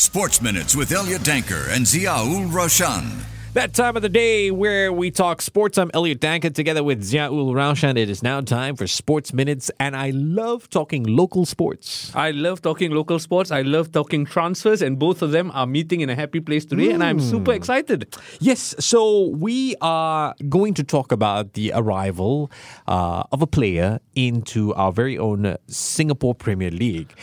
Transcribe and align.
Sports 0.00 0.40
Minutes 0.40 0.74
with 0.74 0.92
Elliot 0.92 1.20
Danker 1.20 1.68
and 1.68 1.84
Ziaul 1.84 2.50
Raushan. 2.50 3.22
That 3.52 3.74
time 3.74 3.96
of 3.96 4.02
the 4.02 4.08
day 4.08 4.50
where 4.50 4.90
we 4.94 5.10
talk 5.10 5.42
sports. 5.42 5.76
I'm 5.76 5.90
Elliot 5.92 6.20
Danker 6.20 6.54
together 6.54 6.82
with 6.82 7.02
Ziaul 7.02 7.52
Raushan. 7.52 7.98
It 7.98 8.08
is 8.08 8.22
now 8.22 8.40
time 8.40 8.76
for 8.76 8.86
Sports 8.86 9.34
Minutes, 9.34 9.70
and 9.78 9.94
I 9.94 10.08
love 10.14 10.70
talking 10.70 11.02
local 11.04 11.44
sports. 11.44 12.10
I 12.14 12.30
love 12.30 12.62
talking 12.62 12.92
local 12.92 13.18
sports. 13.18 13.50
I 13.50 13.60
love 13.60 13.92
talking 13.92 14.24
transfers, 14.24 14.80
and 14.80 14.98
both 14.98 15.20
of 15.20 15.32
them 15.32 15.50
are 15.52 15.66
meeting 15.66 16.00
in 16.00 16.08
a 16.08 16.14
happy 16.14 16.40
place 16.40 16.64
today, 16.64 16.92
and 16.92 17.04
I'm 17.04 17.20
super 17.20 17.52
excited. 17.52 18.16
Yes, 18.38 18.74
so 18.78 19.28
we 19.28 19.76
are 19.82 20.34
going 20.48 20.72
to 20.74 20.82
talk 20.82 21.12
about 21.12 21.52
the 21.52 21.72
arrival 21.74 22.50
uh, 22.88 23.24
of 23.32 23.42
a 23.42 23.46
player 23.46 24.00
into 24.14 24.72
our 24.76 24.92
very 24.92 25.18
own 25.18 25.58
Singapore 25.66 26.34
Premier 26.34 26.70
League. 26.70 27.14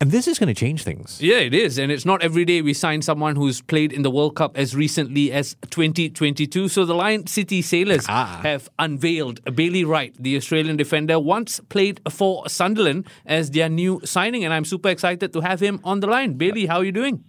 And 0.00 0.10
this 0.10 0.26
is 0.26 0.38
going 0.38 0.48
to 0.48 0.54
change 0.54 0.82
things. 0.82 1.20
Yeah, 1.22 1.36
it 1.38 1.54
is. 1.54 1.78
And 1.78 1.90
it's 1.92 2.04
not 2.04 2.20
every 2.22 2.44
day 2.44 2.60
we 2.62 2.74
sign 2.74 3.00
someone 3.00 3.36
who's 3.36 3.60
played 3.62 3.92
in 3.92 4.02
the 4.02 4.10
World 4.10 4.34
Cup 4.34 4.56
as 4.56 4.74
recently 4.74 5.32
as 5.32 5.56
2022. 5.70 6.68
So 6.68 6.84
the 6.84 6.94
Lion 6.94 7.26
City 7.26 7.62
Sailors 7.62 8.04
Ah. 8.08 8.40
have 8.42 8.68
unveiled 8.78 9.40
Bailey 9.54 9.84
Wright, 9.84 10.12
the 10.18 10.36
Australian 10.36 10.76
defender, 10.76 11.18
once 11.20 11.60
played 11.68 12.00
for 12.10 12.46
Sunderland 12.48 13.06
as 13.24 13.52
their 13.52 13.68
new 13.68 14.00
signing. 14.04 14.44
And 14.44 14.52
I'm 14.52 14.64
super 14.64 14.88
excited 14.88 15.32
to 15.32 15.40
have 15.40 15.60
him 15.60 15.80
on 15.84 16.00
the 16.00 16.08
line. 16.08 16.34
Bailey, 16.34 16.66
how 16.66 16.78
are 16.78 16.84
you 16.84 16.92
doing? 16.92 17.22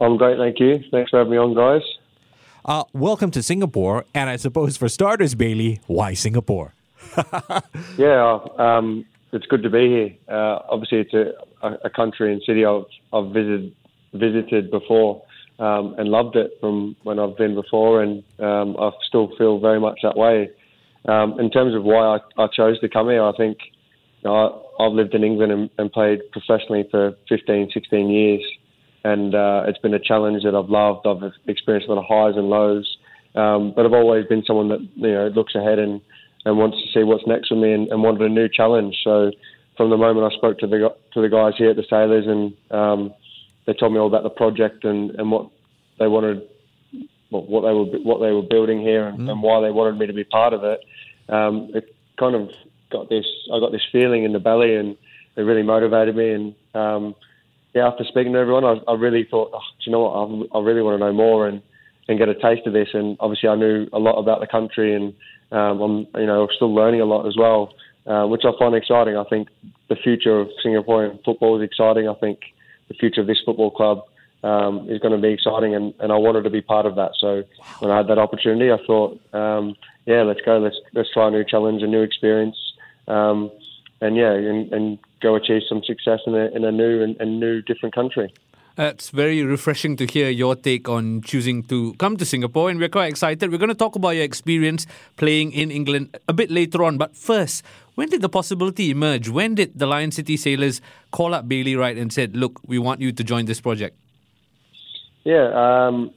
I'm 0.00 0.16
great, 0.16 0.38
thank 0.38 0.58
you. 0.60 0.78
Thanks 0.90 1.10
for 1.10 1.18
having 1.18 1.32
me 1.32 1.38
on, 1.38 1.54
guys. 1.54 1.82
Uh, 2.64 2.84
welcome 2.92 3.32
to 3.32 3.42
Singapore. 3.42 4.04
And 4.14 4.30
I 4.30 4.36
suppose 4.36 4.76
for 4.76 4.88
starters, 4.88 5.34
Bailey, 5.34 5.80
why 5.86 6.14
Singapore? 6.14 6.72
Yeah, 7.98 8.38
um, 8.58 9.04
it's 9.32 9.46
good 9.46 9.62
to 9.62 9.70
be 9.70 9.88
here. 9.88 10.10
Uh, 10.28 10.60
obviously, 10.68 10.98
it's 10.98 11.14
a, 11.14 11.68
a, 11.84 11.90
country 11.90 12.32
and 12.32 12.42
city 12.46 12.64
I've, 12.64 12.84
I've 13.12 13.32
visited 13.32 13.74
visited 14.12 14.70
before 14.70 15.22
um, 15.58 15.94
and 15.96 16.08
loved 16.08 16.36
it 16.36 16.52
from 16.60 16.96
when 17.02 17.18
I've 17.18 17.36
been 17.36 17.54
before, 17.54 18.02
and 18.02 18.22
um, 18.38 18.76
I 18.78 18.90
still 19.08 19.30
feel 19.38 19.58
very 19.58 19.80
much 19.80 20.00
that 20.02 20.16
way. 20.16 20.50
Um, 21.08 21.40
in 21.40 21.50
terms 21.50 21.74
of 21.74 21.82
why 21.82 22.18
I, 22.18 22.42
I 22.42 22.46
chose 22.54 22.78
to 22.80 22.88
come 22.88 23.08
here, 23.08 23.24
I 23.24 23.32
think 23.36 23.58
you 24.22 24.30
know, 24.30 24.66
I, 24.78 24.84
I've 24.84 24.92
lived 24.92 25.14
in 25.14 25.24
England 25.24 25.50
and, 25.50 25.70
and 25.78 25.90
played 25.90 26.20
professionally 26.30 26.86
for 26.90 27.12
15, 27.28 27.70
16 27.72 28.10
years, 28.10 28.42
and 29.04 29.34
uh, 29.34 29.64
it's 29.66 29.78
been 29.78 29.94
a 29.94 29.98
challenge 29.98 30.42
that 30.44 30.54
I've 30.54 30.68
loved. 30.68 31.06
I've 31.06 31.32
experienced 31.46 31.88
a 31.88 31.94
lot 31.94 32.02
of 32.02 32.06
highs 32.08 32.36
and 32.36 32.50
lows, 32.50 32.98
um, 33.34 33.72
but 33.74 33.86
I've 33.86 33.94
always 33.94 34.26
been 34.26 34.44
someone 34.46 34.68
that 34.68 34.80
you 34.96 35.12
know 35.12 35.28
looks 35.28 35.54
ahead 35.54 35.78
and 35.78 36.02
and 36.44 36.58
wants 36.58 36.78
to 36.78 36.86
see 36.92 37.04
what's 37.04 37.26
next 37.26 37.48
for 37.48 37.56
me 37.56 37.72
and, 37.72 37.88
and 37.88 38.02
wanted 38.02 38.22
a 38.22 38.28
new 38.28 38.48
challenge. 38.48 38.96
So 39.04 39.30
from 39.76 39.90
the 39.90 39.96
moment 39.96 40.32
I 40.32 40.36
spoke 40.36 40.58
to 40.58 40.66
the 40.66 40.94
to 41.14 41.22
the 41.22 41.28
guys 41.28 41.54
here 41.56 41.70
at 41.70 41.76
the 41.76 41.84
Sailors 41.88 42.26
and 42.26 42.54
um, 42.70 43.14
they 43.66 43.74
told 43.74 43.92
me 43.92 43.98
all 43.98 44.08
about 44.08 44.22
the 44.22 44.30
project 44.30 44.84
and, 44.84 45.10
and 45.12 45.30
what 45.30 45.48
they 45.98 46.08
wanted, 46.08 46.42
what, 47.30 47.48
what 47.48 47.62
they 47.62 47.72
were 47.72 47.98
what 48.02 48.20
they 48.20 48.32
were 48.32 48.42
building 48.42 48.80
here 48.80 49.08
and, 49.08 49.28
and 49.28 49.42
why 49.42 49.60
they 49.60 49.70
wanted 49.70 49.98
me 49.98 50.06
to 50.06 50.12
be 50.12 50.24
part 50.24 50.52
of 50.52 50.64
it. 50.64 50.80
Um, 51.28 51.70
it 51.74 51.94
kind 52.18 52.34
of 52.34 52.50
got 52.90 53.08
this 53.08 53.26
I 53.52 53.58
got 53.58 53.72
this 53.72 53.86
feeling 53.90 54.24
in 54.24 54.32
the 54.32 54.38
belly 54.38 54.76
and 54.76 54.96
it 55.36 55.40
really 55.40 55.62
motivated 55.62 56.14
me 56.14 56.30
and 56.30 56.54
um, 56.74 57.14
yeah 57.74 57.88
after 57.88 58.04
speaking 58.04 58.34
to 58.34 58.38
everyone 58.38 58.64
I, 58.64 58.74
I 58.86 58.94
really 58.94 59.26
thought 59.28 59.50
oh, 59.54 59.58
do 59.58 59.84
you 59.84 59.92
know 59.92 60.00
what 60.00 60.54
I, 60.54 60.58
I 60.58 60.62
really 60.62 60.82
want 60.82 61.00
to 61.00 61.06
know 61.06 61.12
more 61.12 61.48
and 61.48 61.62
and 62.08 62.18
get 62.18 62.28
a 62.28 62.34
taste 62.34 62.66
of 62.66 62.72
this 62.72 62.88
and 62.94 63.16
obviously 63.20 63.48
I 63.48 63.54
knew 63.54 63.86
a 63.92 63.98
lot 63.98 64.18
about 64.18 64.40
the 64.40 64.46
country 64.46 64.94
and 64.94 65.14
um, 65.52 65.80
I'm 65.80 66.20
you 66.20 66.26
know 66.26 66.48
still 66.56 66.74
learning 66.74 67.02
a 67.02 67.04
lot 67.04 67.26
as 67.26 67.36
well, 67.36 67.74
uh, 68.06 68.26
which 68.26 68.42
I 68.44 68.50
find 68.58 68.74
exciting. 68.74 69.16
I 69.16 69.24
think 69.24 69.48
the 69.88 69.96
future 69.96 70.40
of 70.40 70.48
Singaporean 70.64 71.22
football 71.24 71.60
is 71.60 71.64
exciting. 71.64 72.08
I 72.08 72.14
think 72.14 72.40
the 72.88 72.94
future 72.94 73.20
of 73.20 73.26
this 73.26 73.40
football 73.44 73.70
club 73.70 74.02
um, 74.42 74.88
is 74.88 74.98
going 74.98 75.14
to 75.14 75.20
be 75.20 75.32
exciting, 75.32 75.74
and, 75.74 75.94
and 76.00 76.10
I 76.10 76.16
wanted 76.16 76.42
to 76.44 76.50
be 76.50 76.62
part 76.62 76.86
of 76.86 76.96
that. 76.96 77.12
So 77.20 77.44
when 77.78 77.90
I 77.90 77.98
had 77.98 78.08
that 78.08 78.18
opportunity, 78.18 78.72
I 78.72 78.78
thought, 78.86 79.20
um, 79.34 79.76
yeah, 80.06 80.22
let's 80.22 80.40
go, 80.40 80.58
let's 80.58 80.76
let's 80.94 81.12
try 81.12 81.28
a 81.28 81.30
new 81.30 81.44
challenge, 81.44 81.82
a 81.82 81.86
new 81.86 82.02
experience, 82.02 82.56
um, 83.06 83.50
and 84.00 84.16
yeah, 84.16 84.32
and, 84.32 84.72
and 84.72 84.98
go 85.20 85.36
achieve 85.36 85.62
some 85.68 85.82
success 85.84 86.20
in 86.26 86.34
a 86.34 86.46
in 86.46 86.64
a 86.64 86.72
new 86.72 87.02
and, 87.02 87.16
and 87.20 87.38
new 87.38 87.60
different 87.60 87.94
country. 87.94 88.32
It's 88.78 89.10
very 89.10 89.44
refreshing 89.44 89.96
to 89.96 90.06
hear 90.06 90.30
your 90.30 90.56
take 90.56 90.88
on 90.88 91.20
choosing 91.20 91.62
to 91.64 91.92
come 91.98 92.16
to 92.16 92.24
Singapore, 92.24 92.70
and 92.70 92.80
we're 92.80 92.88
quite 92.88 93.10
excited. 93.10 93.50
We're 93.50 93.58
going 93.58 93.68
to 93.68 93.74
talk 93.74 93.96
about 93.96 94.10
your 94.10 94.24
experience 94.24 94.86
playing 95.18 95.52
in 95.52 95.70
England 95.70 96.16
a 96.26 96.32
bit 96.32 96.50
later 96.50 96.82
on. 96.82 96.96
But 96.96 97.14
first, 97.14 97.62
when 97.96 98.08
did 98.08 98.22
the 98.22 98.30
possibility 98.30 98.90
emerge? 98.90 99.28
When 99.28 99.54
did 99.54 99.78
the 99.78 99.84
Lion 99.84 100.10
City 100.10 100.38
Sailors 100.38 100.80
call 101.10 101.34
up 101.34 101.46
Bailey 101.46 101.76
Wright 101.76 101.98
and 101.98 102.10
said, 102.10 102.34
"Look, 102.34 102.60
we 102.66 102.78
want 102.78 103.02
you 103.02 103.12
to 103.12 103.22
join 103.22 103.44
this 103.44 103.60
project"? 103.60 103.94
Yeah, 105.24 105.52
um, 105.52 106.10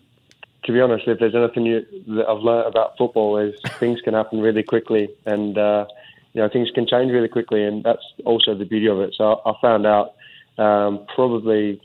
to 0.63 0.71
be 0.71 0.79
honest, 0.79 1.09
if 1.09 1.19
there's 1.19 1.35
anything 1.35 1.65
you, 1.65 1.85
that 2.15 2.25
I've 2.29 2.41
learned 2.41 2.67
about 2.67 2.97
football 2.97 3.37
is 3.37 3.53
things 3.79 3.99
can 3.99 4.13
happen 4.13 4.39
really 4.39 4.63
quickly, 4.63 5.09
and 5.25 5.57
uh, 5.57 5.87
you 6.31 6.41
know 6.41 6.47
things 6.47 6.71
can 6.71 6.87
change 6.87 7.11
really 7.11 7.27
quickly, 7.27 7.65
and 7.65 7.83
that's 7.83 8.05
also 8.23 8.55
the 8.55 8.63
beauty 8.63 8.87
of 8.87 9.01
it. 9.01 9.13
So 9.17 9.41
I 9.45 9.51
found 9.61 9.85
out 9.85 10.13
um, 10.57 11.05
probably 11.13 11.81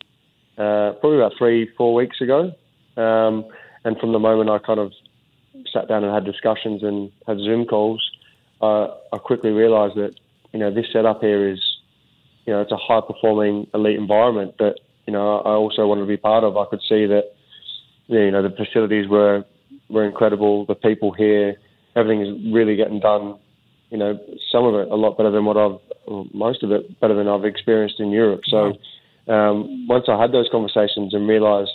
uh, 0.59 0.93
probably 1.00 1.19
about 1.19 1.33
three, 1.38 1.71
four 1.77 1.94
weeks 1.94 2.21
ago, 2.21 2.53
um, 2.97 3.44
and 3.84 3.99
from 3.99 4.12
the 4.12 4.19
moment 4.19 4.50
I 4.50 4.59
kind 4.59 4.81
of 4.81 4.93
sat 5.72 5.88
down 5.88 6.05
and 6.05 6.12
had 6.12 6.25
discussions 6.25 6.83
and 6.83 7.11
had 7.27 7.38
Zoom 7.38 7.65
calls, 7.65 8.03
uh, 8.61 8.88
I 9.12 9.19
quickly 9.19 9.50
realised 9.50 9.97
that 9.97 10.15
you 10.53 10.59
know 10.59 10.72
this 10.72 10.87
setup 10.93 11.21
here 11.21 11.49
is 11.49 11.61
you 12.47 12.53
know 12.53 12.61
it's 12.61 12.72
a 12.72 12.77
high 12.77 13.00
performing 13.00 13.66
elite 13.75 13.99
environment 13.99 14.55
that 14.59 14.77
you 15.06 15.12
know 15.12 15.38
I 15.38 15.50
also 15.50 15.87
wanted 15.87 16.03
to 16.03 16.06
be 16.06 16.16
part 16.16 16.44
of. 16.44 16.56
I 16.56 16.67
could 16.67 16.82
see 16.82 17.06
that 17.06 17.32
you 18.09 18.31
know 18.31 18.43
the 18.43 18.55
facilities 18.55 19.09
were 19.09 19.44
were 19.88 20.05
incredible. 20.05 20.67
The 20.67 20.75
people 20.75 21.12
here, 21.12 21.56
everything 21.97 22.22
is 22.22 22.53
really 22.53 22.77
getting 22.77 23.00
done. 23.00 23.38
You 23.91 23.99
know, 23.99 24.19
some 24.53 24.65
of 24.65 24.75
it 24.75 24.88
a 24.88 24.94
lot 24.94 25.17
better 25.17 25.31
than 25.31 25.44
what 25.44 25.56
I've, 25.56 25.78
most 26.32 26.62
of 26.62 26.71
it 26.71 27.00
better 27.00 27.15
than 27.15 27.28
I've 27.28 27.44
experienced 27.44 27.99
in 27.99 28.11
Europe. 28.11 28.43
So 28.47 28.75
um, 29.28 29.86
once 29.88 30.06
I 30.08 30.20
had 30.20 30.32
those 30.32 30.48
conversations 30.50 31.14
and 31.14 31.28
realised 31.28 31.70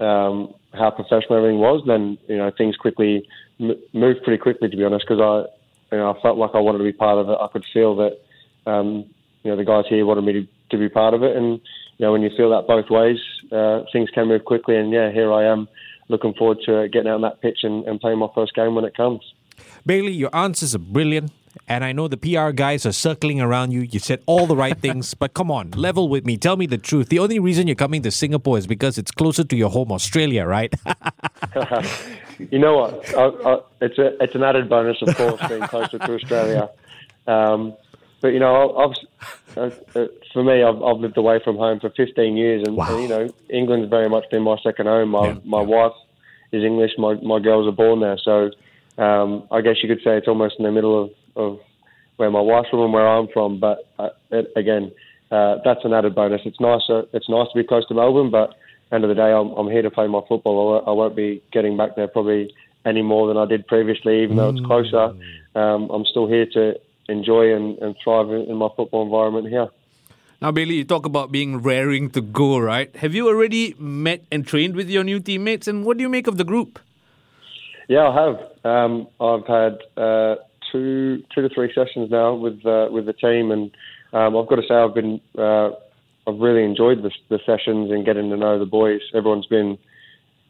um, 0.00 0.54
how 0.72 0.90
professional 0.90 1.38
everything 1.38 1.58
was, 1.58 1.82
then 1.86 2.18
you 2.28 2.38
know 2.38 2.50
things 2.56 2.76
quickly 2.76 3.28
m- 3.60 3.80
moved 3.92 4.22
pretty 4.24 4.38
quickly. 4.38 4.68
To 4.68 4.76
be 4.76 4.84
honest, 4.84 5.04
because 5.06 5.20
I, 5.20 5.94
you 5.94 5.98
know, 6.00 6.12
I 6.12 6.20
felt 6.20 6.38
like 6.38 6.50
I 6.54 6.58
wanted 6.58 6.78
to 6.78 6.84
be 6.84 6.92
part 6.92 7.18
of 7.18 7.28
it. 7.28 7.38
I 7.40 7.48
could 7.52 7.64
feel 7.72 7.96
that, 7.96 8.18
um, 8.66 9.04
you 9.42 9.50
know, 9.50 9.56
the 9.56 9.64
guys 9.64 9.84
here 9.88 10.06
wanted 10.06 10.22
me 10.22 10.32
to, 10.32 10.46
to 10.70 10.78
be 10.78 10.88
part 10.88 11.14
of 11.14 11.22
it, 11.22 11.36
and 11.36 11.60
you 11.98 12.06
know, 12.06 12.12
when 12.12 12.22
you 12.22 12.30
feel 12.36 12.50
that 12.50 12.66
both 12.66 12.90
ways, 12.90 13.18
uh, 13.52 13.82
things 13.92 14.10
can 14.10 14.28
move 14.28 14.44
quickly. 14.44 14.76
And 14.76 14.90
yeah, 14.90 15.12
here 15.12 15.32
I 15.32 15.44
am, 15.44 15.68
looking 16.08 16.34
forward 16.34 16.58
to 16.66 16.88
getting 16.88 17.08
out 17.08 17.16
on 17.16 17.22
that 17.22 17.40
pitch 17.40 17.60
and, 17.62 17.86
and 17.86 18.00
playing 18.00 18.18
my 18.18 18.28
first 18.34 18.54
game 18.54 18.74
when 18.74 18.84
it 18.84 18.96
comes. 18.96 19.20
Bailey, 19.84 20.12
your 20.12 20.34
answers 20.34 20.74
are 20.74 20.80
brilliant. 20.80 21.30
And 21.68 21.84
I 21.84 21.92
know 21.92 22.08
the 22.08 22.16
PR 22.16 22.50
guys 22.50 22.84
are 22.86 22.92
circling 22.92 23.40
around 23.40 23.72
you. 23.72 23.80
You 23.82 23.98
said 23.98 24.22
all 24.26 24.46
the 24.46 24.56
right 24.56 24.76
things, 24.78 25.14
but 25.14 25.34
come 25.34 25.50
on, 25.50 25.70
level 25.72 26.08
with 26.08 26.24
me. 26.24 26.36
Tell 26.36 26.56
me 26.56 26.66
the 26.66 26.78
truth. 26.78 27.08
The 27.08 27.18
only 27.18 27.38
reason 27.38 27.66
you're 27.66 27.76
coming 27.76 28.02
to 28.02 28.10
Singapore 28.10 28.58
is 28.58 28.66
because 28.66 28.98
it's 28.98 29.10
closer 29.10 29.44
to 29.44 29.56
your 29.56 29.70
home, 29.70 29.92
Australia, 29.92 30.44
right? 30.46 30.72
you 32.50 32.58
know 32.58 32.76
what? 32.78 33.14
I, 33.16 33.24
I, 33.24 33.60
it's 33.80 33.98
a 33.98 34.22
it's 34.22 34.34
an 34.34 34.42
added 34.42 34.68
bonus, 34.68 35.00
of 35.02 35.14
course, 35.16 35.40
being 35.48 35.62
closer 35.62 35.98
to 35.98 36.14
Australia. 36.14 36.70
Um, 37.26 37.74
but 38.20 38.28
you 38.28 38.38
know, 38.40 38.76
I've, 38.76 39.56
uh, 39.56 39.70
uh, 39.98 40.06
for 40.32 40.42
me, 40.44 40.62
I've, 40.62 40.82
I've 40.82 40.98
lived 40.98 41.16
away 41.16 41.40
from 41.42 41.56
home 41.56 41.80
for 41.80 41.90
15 41.90 42.36
years, 42.36 42.62
and, 42.66 42.76
Wow. 42.76 42.94
and, 42.94 43.02
you 43.02 43.08
know, 43.08 43.28
England's 43.50 43.90
very 43.90 44.08
much 44.08 44.24
been 44.30 44.42
my 44.42 44.56
second 44.62 44.86
home. 44.86 45.10
My 45.10 45.28
Yeah, 45.28 45.34
my 45.44 45.60
yeah. 45.60 45.66
wife 45.66 45.92
is 46.52 46.64
English. 46.64 46.92
My 46.98 47.14
my 47.14 47.38
girls 47.40 47.66
are 47.66 47.72
born 47.76 48.00
there, 48.00 48.18
so 48.18 48.50
um, 48.98 49.44
I 49.50 49.60
guess 49.60 49.76
you 49.82 49.88
could 49.88 50.02
say 50.04 50.16
it's 50.16 50.28
almost 50.28 50.56
in 50.58 50.64
the 50.64 50.72
middle 50.72 51.02
of, 51.04 51.10
of 51.36 51.58
where 52.16 52.30
my 52.30 52.40
wife's 52.40 52.68
from 52.70 52.80
and 52.80 52.92
where 52.92 53.06
I'm 53.08 53.28
from. 53.28 53.58
But 53.60 53.78
uh, 53.98 54.10
it, 54.30 54.52
again, 54.56 54.92
uh, 55.30 55.56
that's 55.64 55.84
an 55.84 55.92
added 55.92 56.14
bonus. 56.14 56.42
It's 56.44 56.60
nice. 56.60 56.82
Uh, 56.88 57.02
it's 57.12 57.28
nice 57.28 57.48
to 57.52 57.58
be 57.62 57.64
close 57.64 57.86
to 57.88 57.94
Melbourne, 57.94 58.30
but 58.30 58.54
end 58.92 59.04
of 59.04 59.08
the 59.08 59.14
day, 59.14 59.32
I'm, 59.32 59.50
I'm 59.52 59.70
here 59.70 59.82
to 59.82 59.90
play 59.90 60.06
my 60.06 60.20
football. 60.28 60.60
I 60.60 60.64
won't, 60.72 60.88
I 60.88 60.90
won't 60.92 61.16
be 61.16 61.42
getting 61.52 61.76
back 61.76 61.96
there 61.96 62.08
probably 62.08 62.54
any 62.84 63.02
more 63.02 63.28
than 63.28 63.36
I 63.36 63.46
did 63.46 63.66
previously, 63.66 64.22
even 64.22 64.36
though 64.36 64.50
it's 64.50 64.60
closer. 64.60 65.14
Um, 65.54 65.88
I'm 65.90 66.04
still 66.04 66.26
here 66.26 66.46
to 66.52 66.74
enjoy 67.08 67.54
and, 67.54 67.78
and 67.78 67.94
thrive 68.02 68.28
in, 68.30 68.42
in 68.42 68.56
my 68.56 68.68
football 68.76 69.02
environment 69.02 69.48
here. 69.48 69.68
Now, 70.40 70.50
Bailey, 70.50 70.74
you 70.74 70.84
talk 70.84 71.06
about 71.06 71.30
being 71.30 71.62
raring 71.62 72.10
to 72.10 72.20
go, 72.20 72.58
right? 72.58 72.94
Have 72.96 73.14
you 73.14 73.28
already 73.28 73.76
met 73.78 74.24
and 74.32 74.44
trained 74.44 74.74
with 74.74 74.90
your 74.90 75.04
new 75.04 75.20
teammates, 75.20 75.68
and 75.68 75.84
what 75.84 75.96
do 75.96 76.02
you 76.02 76.08
make 76.08 76.26
of 76.26 76.36
the 76.36 76.44
group? 76.44 76.80
Yeah, 77.88 78.08
I 78.08 78.24
have. 78.24 78.36
Um, 78.64 79.06
I've 79.20 79.46
had 79.46 79.78
uh, 79.96 80.36
two 80.72 81.22
two 81.34 81.46
to 81.46 81.54
three 81.54 81.72
sessions 81.74 82.10
now 82.10 82.34
with 82.34 82.64
uh, 82.64 82.88
with 82.90 83.06
the 83.06 83.12
team, 83.12 83.50
and 83.50 83.70
um, 84.12 84.36
I've 84.36 84.48
got 84.48 84.56
to 84.56 84.62
say 84.66 84.74
I've 84.74 84.94
been 84.94 85.20
uh, 85.38 85.70
I've 86.26 86.38
really 86.38 86.64
enjoyed 86.64 87.02
the, 87.02 87.10
the 87.28 87.38
sessions 87.44 87.90
and 87.90 88.04
getting 88.04 88.30
to 88.30 88.36
know 88.36 88.58
the 88.58 88.66
boys. 88.66 89.00
Everyone's 89.14 89.46
been, 89.46 89.78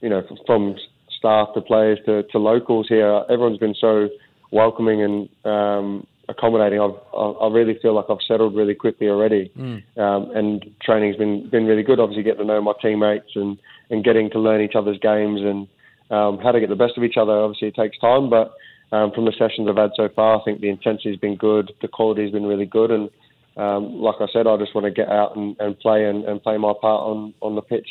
you 0.01 0.09
know, 0.09 0.23
from 0.47 0.77
staff 1.19 1.49
to 1.55 1.61
players 1.61 1.99
to, 2.07 2.25
to 2.25 2.39
locals 2.39 2.87
here. 2.89 3.25
Everyone's 3.31 3.59
been 3.59 3.75
so 3.81 4.09
welcoming 4.51 5.03
and 5.03 5.29
um, 5.45 6.07
accommodating. 6.29 6.81
I've, 6.81 6.99
I, 7.15 7.47
I 7.47 7.49
really 7.51 7.79
feel 7.81 7.95
like 7.95 8.07
I've 8.11 8.19
settled 8.27 8.55
really 8.55 8.75
quickly 8.75 9.09
already, 9.09 9.51
um, 9.97 10.31
and 10.35 10.65
training's 10.83 11.17
been 11.17 11.49
been 11.49 11.65
really 11.65 11.83
good. 11.83 12.01
Obviously, 12.01 12.23
getting 12.23 12.41
to 12.41 12.45
know 12.45 12.61
my 12.61 12.75
teammates 12.83 13.31
and 13.35 13.59
and 13.91 14.05
getting 14.05 14.31
to 14.31 14.39
learn 14.39 14.61
each 14.61 14.75
other's 14.75 14.99
games 14.99 15.41
and 15.41 15.69
um, 16.11 16.39
how 16.39 16.53
to 16.53 16.61
get 16.61 16.69
the 16.69 16.77
best 16.77 16.99
of 16.99 17.05
each 17.05 17.17
other. 17.17 17.33
Obviously, 17.33 17.69
it 17.69 17.75
takes 17.75 17.99
time, 17.99 18.29
but 18.29 18.53
um, 18.93 19.11
from 19.13 19.25
the 19.25 19.33
sessions 19.33 19.69
I've 19.69 19.77
had 19.77 19.91
so 19.97 20.09
far, 20.15 20.41
I 20.41 20.45
think 20.45 20.61
the 20.61 20.69
intensity's 20.69 21.19
been 21.19 21.37
good, 21.37 21.73
the 21.81 21.89
quality's 21.89 22.33
been 22.33 22.47
really 22.47 22.67
good, 22.67 22.91
and 22.91 23.11
um, 23.57 24.01
like 24.01 24.17
I 24.21 24.27
said, 24.33 24.47
I 24.47 24.57
just 24.57 24.75
want 24.75 24.85
to 24.85 24.91
get 24.91 25.09
out 25.09 25.37
and, 25.37 25.57
and 25.59 25.79
play 25.79 26.05
and, 26.05 26.25
and 26.25 26.43
play 26.43 26.57
my 26.57 26.73
part 26.81 27.03
on, 27.03 27.35
on 27.41 27.55
the 27.55 27.63
pitch 27.63 27.89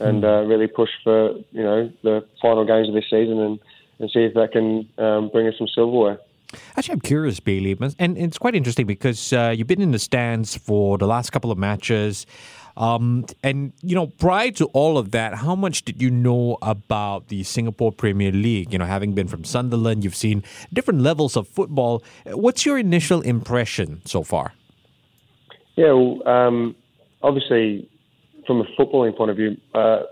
and 0.00 0.24
uh, 0.24 0.42
really 0.44 0.66
push 0.66 0.90
for 1.02 1.32
you 1.52 1.62
know 1.62 1.92
the 2.02 2.26
final 2.40 2.64
games 2.64 2.88
of 2.88 2.94
this 2.94 3.04
season 3.04 3.38
and, 3.38 3.58
and 3.98 4.10
see 4.10 4.20
if 4.20 4.34
that 4.34 4.52
can 4.52 4.88
um, 4.98 5.28
bring 5.28 5.46
us 5.46 5.54
some 5.58 5.68
silverware. 5.68 6.18
Actually, 6.76 6.94
I'm 6.94 7.00
curious, 7.00 7.40
Bailey, 7.40 7.76
and 7.98 8.16
it's 8.16 8.38
quite 8.38 8.54
interesting 8.54 8.86
because 8.86 9.32
uh, 9.32 9.52
you've 9.56 9.66
been 9.66 9.80
in 9.80 9.90
the 9.90 9.98
stands 9.98 10.56
for 10.56 10.98
the 10.98 11.06
last 11.06 11.30
couple 11.30 11.50
of 11.50 11.58
matches. 11.58 12.26
Um, 12.76 13.26
and, 13.42 13.72
you 13.82 13.94
know, 13.94 14.08
prior 14.08 14.50
to 14.52 14.66
all 14.66 14.98
of 14.98 15.12
that, 15.12 15.34
how 15.36 15.54
much 15.54 15.84
did 15.84 16.02
you 16.02 16.10
know 16.10 16.58
about 16.60 17.28
the 17.28 17.44
Singapore 17.44 17.92
Premier 17.92 18.32
League? 18.32 18.72
You 18.72 18.78
know, 18.78 18.84
having 18.84 19.12
been 19.12 19.28
from 19.28 19.44
Sunderland, 19.44 20.02
you've 20.02 20.16
seen 20.16 20.42
different 20.72 21.00
levels 21.00 21.36
of 21.36 21.46
football. 21.46 22.02
What's 22.26 22.66
your 22.66 22.78
initial 22.78 23.20
impression 23.20 24.02
so 24.04 24.24
far? 24.24 24.54
Yeah, 25.76 25.92
well, 25.92 26.28
um, 26.28 26.76
obviously, 27.22 27.88
from 28.46 28.60
a 28.60 28.64
footballing 28.78 29.16
point 29.16 29.30
of 29.30 29.36
view, 29.36 29.56
uh, 29.74 30.02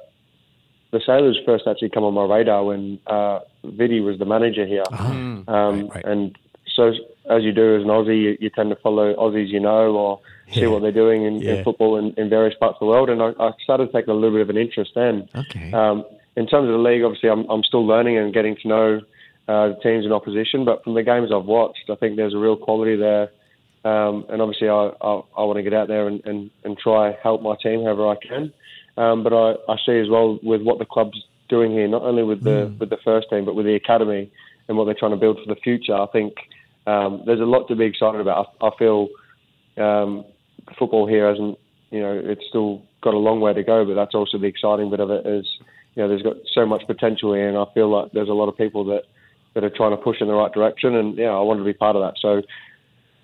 the 0.92 1.00
Sailors 1.04 1.38
first 1.46 1.66
actually 1.66 1.90
come 1.90 2.04
on 2.04 2.14
my 2.14 2.24
radar 2.24 2.64
when 2.64 3.00
uh, 3.06 3.40
Vidi 3.64 4.00
was 4.00 4.18
the 4.18 4.24
manager 4.24 4.66
here. 4.66 4.84
Um, 4.90 5.44
right, 5.48 5.94
right. 5.94 6.04
And 6.04 6.36
so, 6.76 6.92
as 7.30 7.42
you 7.42 7.52
do 7.52 7.76
as 7.76 7.82
an 7.82 7.88
Aussie, 7.88 8.20
you, 8.20 8.36
you 8.40 8.50
tend 8.50 8.70
to 8.70 8.76
follow 8.76 9.14
Aussies 9.14 9.48
you 9.48 9.60
know 9.60 9.94
or 9.94 10.20
see 10.52 10.66
what 10.66 10.82
they're 10.82 10.92
doing 10.92 11.24
in, 11.24 11.36
Yeah. 11.36 11.54
in 11.54 11.64
football 11.64 11.96
in, 11.96 12.12
in 12.16 12.28
various 12.28 12.54
parts 12.58 12.76
of 12.76 12.80
the 12.80 12.86
world. 12.86 13.08
And 13.08 13.22
I, 13.22 13.32
I 13.38 13.52
started 13.62 13.90
taking 13.92 14.10
a 14.10 14.14
little 14.14 14.32
bit 14.32 14.42
of 14.42 14.50
an 14.50 14.56
interest 14.58 14.92
then. 14.94 15.28
Okay. 15.34 15.72
Um, 15.72 16.04
in 16.36 16.46
terms 16.46 16.66
of 16.66 16.72
the 16.72 16.78
league, 16.78 17.02
obviously, 17.04 17.30
I'm, 17.30 17.48
I'm 17.50 17.62
still 17.62 17.86
learning 17.86 18.18
and 18.18 18.32
getting 18.34 18.56
to 18.56 18.68
know 18.68 19.00
uh, 19.48 19.68
the 19.68 19.74
teams 19.82 20.04
in 20.04 20.12
opposition. 20.12 20.64
But 20.64 20.82
from 20.84 20.94
the 20.94 21.02
games 21.02 21.30
I've 21.32 21.44
watched, 21.44 21.88
I 21.90 21.94
think 21.94 22.16
there's 22.16 22.34
a 22.34 22.38
real 22.38 22.56
quality 22.56 22.96
there. 22.96 23.30
Um, 23.84 24.24
and 24.28 24.40
obviously, 24.40 24.68
I, 24.68 24.90
I, 25.00 25.22
I 25.36 25.42
want 25.44 25.56
to 25.56 25.62
get 25.62 25.74
out 25.74 25.88
there 25.88 26.06
and, 26.08 26.24
and, 26.24 26.50
and 26.64 26.78
try 26.78 27.16
help 27.22 27.42
my 27.42 27.56
team 27.62 27.82
however 27.82 28.08
I 28.08 28.16
can. 28.16 28.52
Um, 28.96 29.22
but 29.22 29.32
I, 29.32 29.54
I 29.72 29.76
see 29.86 29.98
as 29.98 30.08
well 30.08 30.38
with 30.42 30.62
what 30.62 30.78
the 30.78 30.84
club's 30.84 31.22
doing 31.48 31.72
here, 31.72 31.88
not 31.88 32.02
only 32.02 32.22
with 32.22 32.42
the 32.44 32.72
with 32.78 32.90
the 32.90 32.96
first 33.04 33.28
team, 33.30 33.44
but 33.44 33.54
with 33.54 33.66
the 33.66 33.74
academy 33.74 34.30
and 34.68 34.76
what 34.78 34.84
they're 34.84 34.94
trying 34.94 35.10
to 35.10 35.16
build 35.16 35.38
for 35.42 35.52
the 35.54 35.60
future. 35.60 35.94
I 35.94 36.06
think 36.06 36.34
um, 36.86 37.22
there's 37.26 37.40
a 37.40 37.44
lot 37.44 37.68
to 37.68 37.76
be 37.76 37.84
excited 37.84 38.20
about. 38.20 38.54
I, 38.60 38.66
I 38.66 38.70
feel 38.78 39.08
um, 39.76 40.24
football 40.78 41.06
here 41.06 41.28
hasn't, 41.28 41.58
you 41.90 42.00
know, 42.00 42.20
it's 42.24 42.44
still 42.48 42.82
got 43.02 43.14
a 43.14 43.18
long 43.18 43.40
way 43.40 43.52
to 43.52 43.62
go, 43.62 43.84
but 43.84 43.94
that's 43.94 44.14
also 44.14 44.38
the 44.38 44.46
exciting 44.46 44.90
bit 44.90 45.00
of 45.00 45.10
it 45.10 45.26
is, 45.26 45.46
you 45.94 46.02
know, 46.02 46.08
there's 46.08 46.22
got 46.22 46.36
so 46.54 46.66
much 46.66 46.82
potential 46.86 47.34
here, 47.34 47.48
and 47.48 47.58
I 47.58 47.64
feel 47.74 47.90
like 47.90 48.12
there's 48.12 48.28
a 48.28 48.32
lot 48.32 48.48
of 48.48 48.56
people 48.56 48.84
that 48.86 49.02
that 49.54 49.64
are 49.64 49.70
trying 49.70 49.90
to 49.90 49.98
push 49.98 50.16
in 50.22 50.28
the 50.28 50.34
right 50.34 50.52
direction, 50.52 50.94
and 50.94 51.18
yeah, 51.18 51.28
I 51.28 51.40
want 51.40 51.60
to 51.60 51.64
be 51.64 51.74
part 51.74 51.96
of 51.96 52.02
that. 52.02 52.14
So. 52.20 52.42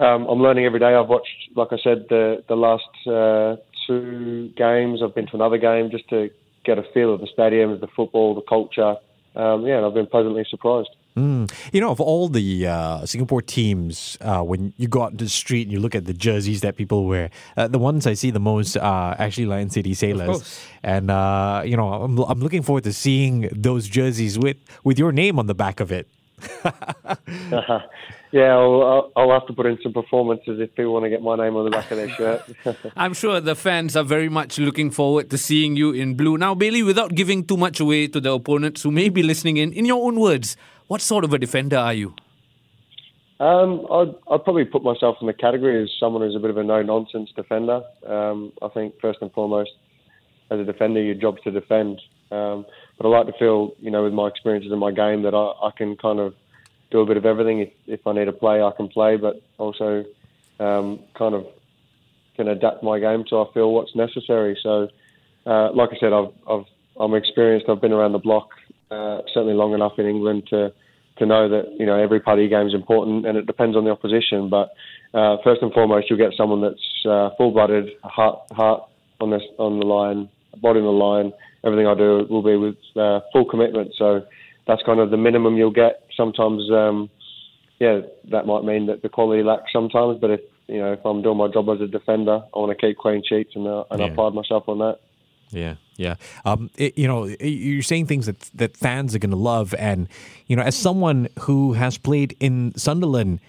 Um, 0.01 0.27
I'm 0.27 0.39
learning 0.39 0.65
every 0.65 0.79
day. 0.79 0.95
I've 0.95 1.09
watched, 1.09 1.51
like 1.57 1.73
I 1.73 1.77
said, 1.83 2.07
the 2.09 2.45
the 2.47 2.55
last 2.55 2.85
uh, 3.05 3.57
two 3.85 4.53
games. 4.57 5.01
I've 5.03 5.13
been 5.13 5.27
to 5.27 5.35
another 5.35 5.59
game 5.59 5.91
just 5.91 6.09
to 6.11 6.31
get 6.65 6.79
a 6.79 6.85
feel 6.95 7.15
of 7.15 7.21
the 7.21 7.27
stadium, 7.33 7.81
the 7.81 7.89
football, 7.97 8.35
the 8.35 8.43
culture. 8.43 8.95
Um, 9.35 9.67
yeah, 9.67 9.79
and 9.79 9.87
I've 9.87 9.95
been 9.95 10.07
pleasantly 10.07 10.47
surprised. 10.49 10.91
You 11.73 11.81
know, 11.81 11.91
of 11.91 12.01
all 12.01 12.29
the 12.29 12.67
uh, 12.67 13.07
Singapore 13.07 13.43
teams, 13.43 14.19
uh, 14.21 14.43
when 14.43 14.73
you 14.77 14.89
go 14.89 15.03
out 15.03 15.13
into 15.13 15.25
the 15.25 15.31
street 15.31 15.63
and 15.63 15.73
you 15.73 15.81
look 15.81 15.95
at 15.95 16.05
the 16.05 16.15
jerseys 16.15 16.61
that 16.63 16.77
people 16.77 17.07
wear, 17.07 17.31
uh, 17.57 17.69
the 17.69 17.79
ones 17.79 18.07
I 18.07 18.15
see 18.15 18.31
the 18.31 18.41
most 18.41 18.77
are 18.77 19.17
actually 19.19 19.47
Lion 19.47 19.71
City 19.71 19.95
Sailors. 19.95 20.29
course. 20.29 20.61
And, 20.83 21.11
uh, 21.11 21.63
you 21.65 21.77
know, 21.77 21.93
I'm, 21.93 22.19
I'm 22.19 22.41
looking 22.41 22.63
forward 22.63 22.85
to 22.85 22.93
seeing 22.93 23.49
those 23.53 23.89
jerseys 23.89 24.39
with, 24.39 24.57
with 24.85 24.99
your 24.99 25.13
name 25.13 25.39
on 25.39 25.47
the 25.47 25.55
back 25.55 25.81
of 25.81 25.93
it. 25.93 26.09
yeah, 28.33 28.55
I'll, 28.55 28.83
I'll, 28.83 29.13
I'll 29.17 29.33
have 29.33 29.47
to 29.47 29.53
put 29.53 29.67
in 29.67 29.79
some 29.83 29.93
performances 29.93 30.61
if 30.61 30.75
people 30.75 30.93
want 30.93 31.05
to 31.05 31.11
get 31.11 31.23
my 31.23 31.37
name 31.37 31.57
on 31.57 31.65
the 31.65 31.71
back 31.71 31.91
of 31.91 31.97
their 31.97 32.09
shirt. 32.11 32.43
I'm 32.97 33.15
sure 33.15 33.41
the 33.41 33.55
fans 33.55 33.97
are 33.97 34.05
very 34.05 34.29
much 34.29 34.59
looking 34.59 34.91
forward 34.91 35.31
to 35.31 35.39
seeing 35.39 35.77
you 35.77 35.93
in 35.93 36.15
blue. 36.15 36.37
Now, 36.37 36.55
Bailey, 36.55 36.83
without 36.83 37.15
giving 37.15 37.45
too 37.45 37.57
much 37.57 37.81
away 37.81 38.07
to 38.09 38.21
the 38.21 38.33
opponents 38.33 38.83
who 38.83 38.91
may 38.91 39.09
be 39.09 39.23
listening 39.23 39.57
in, 39.57 39.73
in 39.73 39.85
your 39.85 40.05
own 40.07 40.21
words, 40.21 40.57
what 40.89 41.01
sort 41.01 41.25
of 41.25 41.33
a 41.33 41.39
defender 41.39 41.77
are 41.77 41.95
you? 41.95 42.15
Um, 43.41 43.87
I'd, 43.91 44.15
I'd 44.31 44.43
probably 44.43 44.65
put 44.65 44.83
myself 44.83 45.17
in 45.21 45.29
the 45.29 45.33
category 45.33 45.81
as 45.83 45.91
someone 46.01 46.23
who's 46.23 46.35
a 46.35 46.41
bit 46.41 46.51
of 46.51 46.57
a 46.57 46.65
no-nonsense 46.65 47.31
defender. 47.37 47.83
Um, 48.05 48.53
I 48.61 48.69
think 48.69 48.95
first 49.01 49.21
and 49.23 49.33
foremost, 49.33 49.71
as 50.51 50.59
a 50.59 50.65
defender, 50.65 51.01
your 51.01 51.15
job's 51.15 51.43
to 51.43 51.53
defend. 51.53 52.01
Um, 52.33 52.67
but 52.97 53.07
I 53.07 53.11
like 53.11 53.27
to 53.27 53.39
feel, 53.39 53.75
you 53.79 53.91
know, 53.91 54.03
with 54.03 54.13
my 54.13 54.27
experiences 54.27 54.73
in 54.73 54.79
my 54.79 54.91
game, 54.91 55.23
that 55.23 55.35
I, 55.35 55.67
I 55.67 55.71
can 55.77 55.97
kind 55.97 56.19
of 56.19 56.35
do 56.91 57.01
a 57.01 57.07
bit 57.07 57.17
of 57.17 57.25
everything. 57.27 57.61
If, 57.61 57.71
if 57.87 58.07
I 58.07 58.13
need 58.13 58.25
to 58.25 58.33
play, 58.33 58.61
I 58.61 58.73
can 58.77 58.89
play, 58.89 59.17
but 59.17 59.41
also 59.59 60.05
um, 60.59 61.01
kind 61.17 61.35
of 61.35 61.47
can 62.35 62.49
adapt 62.49 62.83
my 62.83 62.99
game 62.99 63.25
to 63.29 63.41
I 63.41 63.53
feel 63.53 63.73
what's 63.73 63.95
necessary. 63.95 64.59
So, 64.63 64.89
uh, 65.47 65.73
like 65.73 65.91
I 65.93 65.99
said, 66.01 66.13
I've, 66.13 66.33
I've, 66.49 66.65
I'm 66.99 67.15
experienced. 67.15 67.69
I've 67.69 67.81
been 67.81 67.93
around 67.93 68.13
the 68.13 68.19
block 68.19 68.49
uh, 68.91 69.23
certainly 69.33 69.55
long 69.55 69.75
enough 69.75 69.99
in 69.99 70.07
England 70.07 70.47
to 70.51 70.73
to 71.19 71.27
know 71.27 71.49
that 71.49 71.73
you 71.79 71.87
know 71.87 71.99
every 71.99 72.21
part 72.21 72.39
of 72.39 72.43
your 72.43 72.61
game 72.61 72.69
is 72.69 72.75
important, 72.75 73.27
and 73.27 73.37
it 73.37 73.47
depends 73.47 73.77
on 73.77 73.85
the 73.85 73.91
opposition. 73.91 74.49
But 74.49 74.73
uh, 75.15 75.37
first 75.43 75.63
and 75.63 75.73
foremost, 75.73 76.09
you'll 76.09 76.19
get 76.19 76.37
someone 76.37 76.61
that's 76.61 77.07
uh, 77.07 77.31
full-blooded, 77.37 77.91
heart 78.05 78.41
heart 78.53 78.83
on 79.21 79.31
this 79.31 79.43
on 79.59 79.79
the 79.79 79.87
line, 79.87 80.29
body 80.61 80.81
on 80.81 80.87
the 80.87 80.93
line. 80.93 81.33
Everything 81.65 81.87
I 81.87 81.95
do 81.95 82.27
will 82.31 82.43
be 82.43 82.57
with 82.57 82.77
uh, 82.97 83.21
full 83.33 83.45
commitment. 83.45 83.93
So 83.99 84.25
that's 84.67 84.83
kind 84.85 85.01
of 85.01 85.11
the 85.11 85.17
minimum 85.17 85.57
you'll 85.57 85.73
get. 85.73 86.05
Sometimes, 86.17 86.71
um, 86.71 87.11
yeah, 87.81 88.01
that 88.31 88.47
might 88.47 88.65
mean 88.65 88.87
that 88.87 89.03
the 89.03 89.09
quality 89.09 89.43
lacks 89.43 89.73
sometimes. 89.73 90.19
But 90.21 90.31
if 90.31 90.41
you 90.69 90.79
know 90.79 90.93
if 90.93 91.05
I'm 91.05 91.23
doing 91.23 91.39
my 91.39 91.49
job 91.49 91.69
as 91.71 91.81
a 91.81 91.89
defender, 91.89 92.43
I 92.55 92.59
want 92.59 92.79
to 92.79 92.87
keep 92.87 92.99
clean 92.99 93.23
sheets, 93.29 93.53
and 93.55 93.67
uh, 93.67 93.85
and 93.91 94.03
I 94.03 94.11
pride 94.11 94.35
myself 94.35 94.69
on 94.69 94.79
that. 94.79 95.01
Yeah, 95.51 95.75
yeah. 95.99 96.15
Um, 96.45 96.71
it, 96.77 96.97
you 96.97 97.07
know, 97.07 97.27
you're 97.41 97.83
saying 97.83 98.07
things 98.07 98.27
that 98.27 98.41
that 98.55 98.77
fans 98.77 99.15
are 99.15 99.19
going 99.19 99.33
to 99.33 99.37
love, 99.37 99.75
and 99.75 100.09
you 100.47 100.57
know, 100.57 100.63
as 100.63 100.77
someone 100.77 101.29
who 101.41 101.75
has 101.75 101.99
played 101.99 102.37
in 102.41 102.73
Sunderland, 102.77 103.41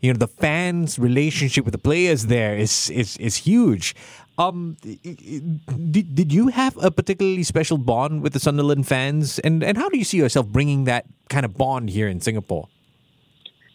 you 0.00 0.10
know, 0.12 0.18
the 0.18 0.26
fans' 0.26 0.98
relationship 0.98 1.64
with 1.64 1.72
the 1.72 1.78
players 1.78 2.26
there 2.26 2.56
is 2.56 2.90
is 2.90 3.18
is 3.18 3.36
huge. 3.36 3.94
Um, 4.38 4.78
did 4.80 6.14
did 6.14 6.32
you 6.32 6.48
have 6.48 6.74
a 6.82 6.90
particularly 6.90 7.42
special 7.42 7.76
bond 7.76 8.22
with 8.22 8.32
the 8.32 8.40
Sunderland 8.40 8.88
fans, 8.88 9.38
and 9.40 9.62
and 9.62 9.76
how 9.76 9.90
do 9.90 9.98
you 9.98 10.04
see 10.04 10.16
yourself 10.16 10.46
bringing 10.46 10.84
that 10.84 11.04
kind 11.28 11.44
of 11.44 11.56
bond 11.58 11.90
here 11.90 12.08
in 12.08 12.20
Singapore? 12.22 12.68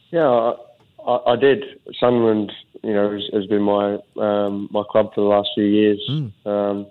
Yeah, 0.10 0.54
I, 1.06 1.20
I, 1.28 1.36
did. 1.36 1.64
Sunderland, 2.00 2.52
you 2.84 2.94
know, 2.94 3.12
has, 3.12 3.24
has 3.34 3.46
been 3.46 3.62
my 3.62 4.00
um, 4.18 4.68
my 4.72 4.82
club 4.90 5.14
for 5.14 5.22
the 5.22 5.28
last 5.28 5.50
few 5.54 5.66
years, 5.66 6.02
um, 6.46 6.88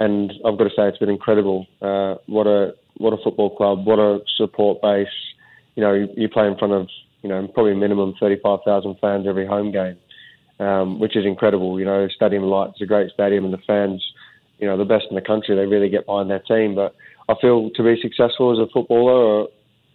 and 0.00 0.32
I've 0.44 0.58
got 0.58 0.64
to 0.64 0.70
say 0.70 0.88
it's 0.88 0.98
been 0.98 1.10
incredible. 1.10 1.66
Uh, 1.80 2.16
what 2.26 2.46
a 2.46 2.74
what 2.96 3.12
a 3.12 3.22
football 3.22 3.54
club! 3.54 3.86
What 3.86 3.98
a 3.98 4.20
support 4.36 4.82
base! 4.82 5.06
You 5.76 5.82
know, 5.82 5.94
you, 5.94 6.08
you 6.16 6.28
play 6.28 6.46
in 6.46 6.56
front 6.56 6.72
of 6.72 6.88
you 7.22 7.28
know 7.28 7.46
probably 7.48 7.72
a 7.72 7.76
minimum 7.76 8.14
thirty 8.18 8.40
five 8.42 8.60
thousand 8.64 8.96
fans 9.00 9.26
every 9.28 9.46
home 9.46 9.70
game, 9.70 9.98
um, 10.58 10.98
which 10.98 11.16
is 11.16 11.24
incredible. 11.24 11.78
You 11.78 11.84
know, 11.84 12.08
Stadium 12.08 12.44
Light 12.44 12.70
is 12.70 12.82
a 12.82 12.86
great 12.86 13.12
stadium, 13.12 13.44
and 13.44 13.52
the 13.52 13.62
fans, 13.66 14.02
you 14.58 14.66
know, 14.66 14.76
the 14.76 14.84
best 14.84 15.06
in 15.10 15.14
the 15.14 15.22
country. 15.22 15.54
They 15.54 15.66
really 15.66 15.90
get 15.90 16.06
behind 16.06 16.30
their 16.30 16.40
team. 16.40 16.74
But 16.74 16.96
I 17.28 17.34
feel 17.40 17.70
to 17.70 17.82
be 17.82 18.00
successful 18.00 18.52
as 18.52 18.58
a 18.58 18.72
footballer 18.72 19.12
or 19.12 19.48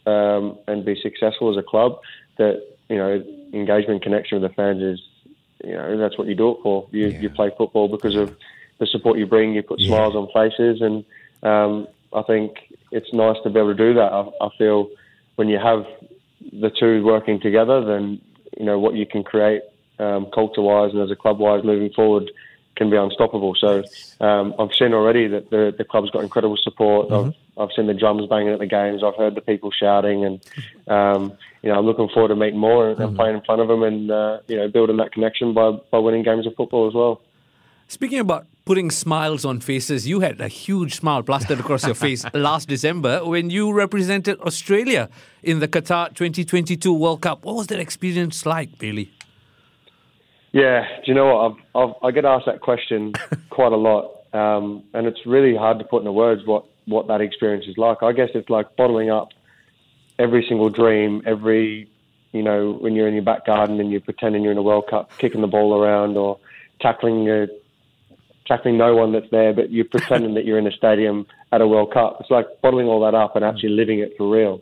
um, 0.08 0.60
and 0.68 0.86
be 0.86 0.96
successful 1.02 1.52
as 1.52 1.58
a 1.58 1.64
club, 1.68 1.98
that 2.38 2.62
you 2.90 2.98
know 2.98 3.24
engagement, 3.54 4.04
connection 4.04 4.40
with 4.40 4.52
the 4.52 4.56
fans 4.56 4.84
is, 4.84 5.02
you 5.64 5.74
know, 5.74 5.98
that's 5.98 6.16
what 6.16 6.28
you 6.28 6.36
do 6.36 6.52
it 6.52 6.58
for. 6.62 6.88
You 6.92 7.08
you 7.08 7.32
play 7.32 7.50
football 7.58 7.88
because 7.88 8.16
of 8.16 8.36
the 8.80 8.88
support 8.88 9.18
you 9.18 9.26
bring. 9.26 9.54
You 9.54 9.64
put 9.64 9.80
Yeah. 9.80 9.88
smiles 9.88 10.16
on 10.16 10.28
faces, 10.34 10.82
and 10.82 11.04
um, 11.44 11.88
I 12.14 12.22
think 12.24 12.58
it's 12.92 13.12
nice 13.14 13.38
to 13.44 13.50
be 13.50 13.60
able 13.60 13.76
to 13.76 13.76
do 13.76 13.94
that. 13.96 14.12
I, 14.12 14.30
I 14.42 14.50
feel 14.58 14.90
when 15.36 15.48
you 15.50 15.60
have 15.60 15.86
the 16.52 16.70
two 16.70 17.04
working 17.04 17.40
together, 17.40 17.84
then 17.84 18.22
you 18.58 18.66
know 18.66 18.80
what 18.80 18.96
you 18.96 19.06
can 19.06 19.24
create 19.24 19.62
um, 20.00 20.28
culture-wise 20.34 20.92
and 20.94 21.02
as 21.02 21.12
a 21.12 21.16
club-wise 21.16 21.64
moving 21.64 21.92
forward 21.92 22.30
can 22.76 22.90
be 22.90 22.98
unstoppable. 22.98 23.56
So 23.56 23.84
um, 24.20 24.54
I've 24.60 24.74
seen 24.78 24.94
already 24.94 25.28
that 25.28 25.50
the, 25.50 25.74
the 25.78 25.86
club's 25.86 26.12
got 26.12 26.24
incredible 26.24 26.58
support. 26.62 27.10
I've, 27.12 27.34
I've 27.58 27.70
seen 27.76 27.88
the 27.88 27.94
drums 27.94 28.28
banging 28.28 28.50
at 28.50 28.60
the 28.60 28.66
games. 28.66 29.02
I've 29.02 29.16
heard 29.16 29.34
the 29.36 29.42
people 29.42 29.72
shouting, 29.72 30.26
and 30.26 30.46
um, 30.88 31.34
you 31.62 31.70
know 31.70 31.80
I'm 31.80 31.86
looking 31.86 32.10
forward 32.10 32.30
to 32.30 32.36
meeting 32.36 32.60
more 32.60 32.90
and 32.90 33.16
playing 33.16 33.36
in 33.38 33.42
front 33.44 33.62
of 33.62 33.70
them, 33.70 33.84
and 33.84 34.12
uh, 34.12 34.40
you 34.48 34.58
know 34.58 34.68
building 34.68 34.98
that 34.98 35.14
connection 35.14 35.54
by 35.54 35.72
by 35.90 36.00
winning 36.00 36.24
games 36.24 36.46
of 36.46 36.54
football 36.56 36.88
as 36.88 36.94
well. 36.94 37.22
Speaking 37.88 38.20
about 38.20 38.48
putting 38.66 38.90
smiles 38.90 39.46
on 39.46 39.60
faces, 39.60 40.08
you 40.08 40.20
had 40.20 40.42
a 40.42 40.48
huge 40.48 40.96
smile 40.96 41.22
plastered 41.22 41.60
across 41.60 41.86
your 41.86 41.94
face 41.94 42.26
last 42.34 42.68
December 42.68 43.24
when 43.24 43.52
you 43.52 43.72
represented 43.72 44.40
Australia 44.42 45.08
in 45.44 45.60
the 45.60 45.68
Qatar 45.68 46.08
2022 46.10 46.92
World 46.92 47.22
Cup. 47.22 47.46
What 47.46 47.56
was 47.56 47.68
that 47.68 47.80
experience 47.80 48.44
like, 48.44 48.80
Bailey? 48.80 49.12
Yeah, 50.52 50.88
do 50.98 51.04
you 51.06 51.14
know 51.14 51.36
what? 51.36 51.52
I've, 51.76 51.90
I've, 51.90 51.96
I 52.02 52.12
get 52.12 52.26
asked 52.26 52.48
that 52.48 52.62
question 52.62 53.14
quite 53.52 53.72
a 53.72 53.78
lot, 53.78 54.24
um, 54.34 54.84
and 54.94 55.06
it's 55.06 55.24
really 55.28 55.56
hard 55.56 55.78
to 55.78 55.86
put 55.86 56.00
into 56.00 56.12
words 56.12 56.42
what, 56.46 56.66
what 56.86 57.08
that 57.08 57.22
experience 57.22 57.66
is 57.68 57.78
like. 57.78 58.02
I 58.02 58.14
guess 58.14 58.30
it's 58.34 58.50
like 58.50 58.76
bottling 58.78 59.12
up 59.12 59.30
every 60.18 60.44
single 60.48 60.70
dream, 60.70 61.22
every 61.26 61.88
you 62.32 62.42
know 62.42 62.74
when 62.74 62.96
you're 62.96 63.08
in 63.08 63.14
your 63.14 63.24
back 63.24 63.46
garden 63.46 63.80
and 63.80 63.92
you're 63.92 64.02
pretending 64.02 64.42
you're 64.42 64.52
in 64.52 64.58
a 64.58 64.64
World 64.64 64.88
Cup, 64.90 65.16
kicking 65.20 65.42
the 65.42 65.48
ball 65.48 65.80
around 65.80 66.18
or 66.18 66.40
tackling 66.82 67.30
a 67.30 67.48
tackling 68.48 68.78
no 68.78 68.96
one 68.96 69.12
that's 69.12 69.30
there, 69.32 69.54
but 69.54 69.72
you're 69.72 69.86
pretending 69.86 70.34
that 70.36 70.46
you're 70.46 70.60
in 70.60 70.68
a 70.68 70.72
stadium 70.72 71.26
at 71.52 71.62
a 71.62 71.68
World 71.68 71.94
Cup. 71.94 72.18
It's 72.20 72.32
like 72.32 72.46
bottling 72.62 72.88
all 72.88 73.02
that 73.02 73.16
up 73.16 73.36
and 73.36 73.44
actually 73.44 73.70
living 73.70 74.00
it 74.00 74.14
for 74.18 74.30
real, 74.30 74.62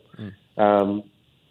um, 0.56 1.02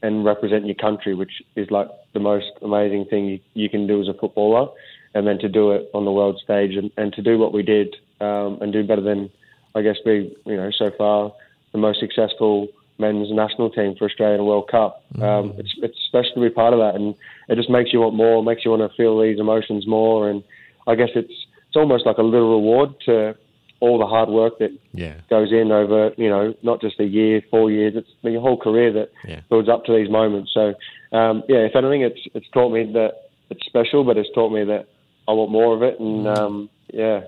and 0.01 0.25
representing 0.25 0.65
your 0.65 0.75
country, 0.75 1.13
which 1.13 1.41
is 1.55 1.69
like 1.71 1.87
the 2.13 2.19
most 2.19 2.51
amazing 2.61 3.05
thing 3.05 3.25
you, 3.25 3.39
you 3.53 3.69
can 3.69 3.87
do 3.87 4.01
as 4.01 4.07
a 4.07 4.13
footballer. 4.13 4.69
And 5.15 5.27
then 5.27 5.37
to 5.39 5.49
do 5.49 5.71
it 5.71 5.91
on 5.93 6.05
the 6.05 6.11
world 6.11 6.41
stage 6.43 6.75
and, 6.75 6.89
and 6.97 7.13
to 7.13 7.21
do 7.21 7.37
what 7.37 7.53
we 7.53 7.61
did 7.61 7.95
um, 8.19 8.57
and 8.61 8.73
do 8.73 8.83
better 8.83 9.01
than, 9.01 9.29
I 9.75 9.83
guess, 9.83 9.97
be 10.03 10.35
you 10.45 10.55
know 10.55 10.71
so 10.71 10.89
far 10.97 11.31
the 11.71 11.77
most 11.77 11.99
successful 11.99 12.67
men's 12.97 13.27
national 13.31 13.69
team 13.69 13.95
for 13.97 14.05
Australia 14.05 14.35
in 14.35 14.41
a 14.41 14.43
World 14.43 14.69
Cup. 14.69 15.03
Um, 15.21 15.53
it's 15.57 15.73
it's 15.77 15.97
special 16.07 16.33
to 16.35 16.41
be 16.41 16.49
part 16.49 16.73
of 16.73 16.79
that, 16.79 16.95
and 16.95 17.15
it 17.47 17.55
just 17.55 17.69
makes 17.69 17.93
you 17.93 17.99
want 17.99 18.15
more, 18.15 18.43
makes 18.43 18.63
you 18.65 18.71
want 18.71 18.89
to 18.89 18.95
feel 18.95 19.19
these 19.21 19.39
emotions 19.39 19.85
more, 19.85 20.29
and 20.29 20.43
I 20.87 20.95
guess 20.95 21.09
it's 21.15 21.33
it's 21.73 21.79
almost 21.79 22.05
like 22.05 22.19
a 22.19 22.21
little 22.21 22.51
reward 22.51 22.93
to 23.03 23.35
all 23.79 23.97
the 23.97 24.05
hard 24.05 24.29
work 24.29 24.59
that 24.59 24.69
Yeah. 24.93 25.15
goes 25.27 25.51
in 25.51 25.71
over, 25.71 26.13
you 26.17 26.29
know, 26.29 26.53
not 26.61 26.79
just 26.79 26.99
a 26.99 27.03
year, 27.03 27.41
four 27.49 27.71
years, 27.71 27.95
it's 27.95 28.09
your 28.21 28.41
whole 28.41 28.57
career 28.57 28.91
that 28.93 29.09
Yeah. 29.27 29.39
builds 29.49 29.69
up 29.69 29.83
to 29.85 29.93
these 29.93 30.07
moments. 30.09 30.53
So, 30.53 30.75
um, 31.11 31.43
yeah, 31.49 31.65
if 31.65 31.75
anything, 31.75 32.01
it's 32.03 32.21
it's 32.35 32.47
taught 32.49 32.69
me 32.71 32.83
that 32.93 33.13
it's 33.49 33.65
special, 33.65 34.03
but 34.03 34.17
it's 34.17 34.29
taught 34.35 34.51
me 34.51 34.63
that 34.65 34.85
I 35.27 35.33
want 35.33 35.49
more 35.49 35.73
of 35.73 35.81
it, 35.81 35.99
and 35.99 36.27
um, 36.27 36.69
yeah, 36.93 37.21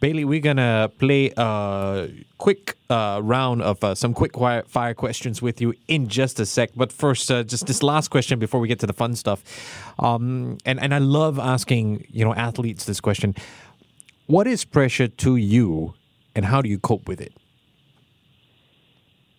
Bailey, 0.00 0.24
we're 0.24 0.40
gonna 0.40 0.90
play 0.98 1.32
a 1.36 2.08
quick 2.38 2.76
uh, 2.88 3.20
round 3.22 3.62
of 3.62 3.82
uh, 3.82 3.96
some 3.96 4.14
quick 4.14 4.32
fire 4.36 4.94
questions 4.94 5.42
with 5.42 5.60
you 5.60 5.74
in 5.88 6.06
just 6.06 6.38
a 6.38 6.46
sec. 6.46 6.70
But 6.76 6.92
first, 6.92 7.28
uh, 7.30 7.42
just 7.42 7.66
this 7.66 7.82
last 7.82 8.08
question 8.08 8.38
before 8.38 8.60
we 8.60 8.68
get 8.68 8.78
to 8.80 8.86
the 8.86 8.92
fun 8.92 9.16
stuff. 9.16 9.42
Um, 9.98 10.58
and 10.64 10.80
and 10.80 10.94
I 10.94 10.98
love 10.98 11.40
asking 11.40 12.06
you 12.10 12.24
know 12.24 12.32
athletes 12.34 12.84
this 12.84 13.00
question: 13.00 13.34
What 14.26 14.46
is 14.46 14.64
pressure 14.64 15.08
to 15.08 15.36
you, 15.36 15.94
and 16.36 16.44
how 16.44 16.62
do 16.62 16.68
you 16.68 16.78
cope 16.78 17.08
with 17.08 17.20
it? 17.20 17.32